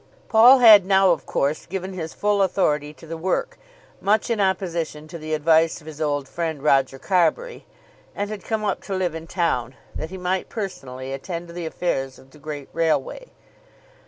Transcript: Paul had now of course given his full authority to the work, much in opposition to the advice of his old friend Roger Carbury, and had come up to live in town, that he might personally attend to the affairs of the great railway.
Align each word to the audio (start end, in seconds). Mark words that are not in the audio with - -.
Paul 0.29 0.57
had 0.57 0.83
now 0.83 1.11
of 1.11 1.27
course 1.27 1.67
given 1.67 1.93
his 1.93 2.11
full 2.15 2.41
authority 2.41 2.91
to 2.91 3.05
the 3.05 3.19
work, 3.19 3.59
much 4.01 4.31
in 4.31 4.41
opposition 4.41 5.07
to 5.07 5.19
the 5.19 5.35
advice 5.35 5.79
of 5.79 5.85
his 5.85 6.01
old 6.01 6.27
friend 6.27 6.63
Roger 6.63 6.97
Carbury, 6.97 7.67
and 8.15 8.31
had 8.31 8.43
come 8.43 8.65
up 8.65 8.81
to 8.85 8.95
live 8.95 9.13
in 9.13 9.27
town, 9.27 9.75
that 9.93 10.09
he 10.09 10.17
might 10.17 10.49
personally 10.49 11.13
attend 11.13 11.49
to 11.49 11.53
the 11.53 11.67
affairs 11.67 12.17
of 12.17 12.31
the 12.31 12.39
great 12.39 12.69
railway. 12.73 13.27